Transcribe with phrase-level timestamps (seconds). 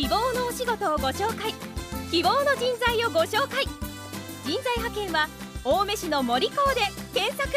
[0.00, 1.52] 希望のお仕事をご紹介。
[2.10, 3.66] 希望の人材をご紹介。
[4.46, 5.28] 人材派遣は
[5.62, 6.80] 青梅市の森港で
[7.12, 7.49] 検索